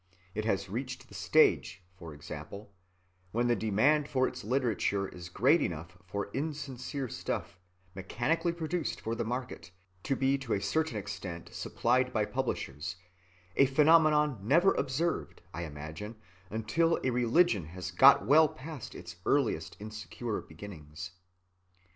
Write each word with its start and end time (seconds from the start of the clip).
It 0.33 0.45
has 0.45 0.67
reached 0.67 1.09
the 1.09 1.13
stage, 1.13 1.83
for 1.95 2.11
example, 2.11 2.73
when 3.31 3.45
the 3.45 3.55
demand 3.55 4.07
for 4.07 4.27
its 4.27 4.43
literature 4.43 5.07
is 5.07 5.29
great 5.29 5.61
enough 5.61 5.95
for 6.07 6.31
insincere 6.33 7.07
stuff, 7.07 7.59
mechanically 7.93 8.51
produced 8.51 8.99
for 8.99 9.13
the 9.13 9.23
market, 9.23 9.69
to 10.01 10.15
be 10.15 10.39
to 10.39 10.53
a 10.53 10.59
certain 10.59 10.97
extent 10.97 11.53
supplied 11.53 12.11
by 12.11 12.25
publishers,—a 12.25 13.67
phenomenon 13.67 14.39
never 14.41 14.73
observed, 14.73 15.43
I 15.53 15.65
imagine, 15.65 16.15
until 16.49 16.99
a 17.03 17.11
religion 17.11 17.65
has 17.67 17.91
got 17.91 18.25
well 18.25 18.47
past 18.49 18.95
its 18.95 19.17
earliest 19.27 19.77
insecure 19.79 20.41
beginnings. 20.41 21.11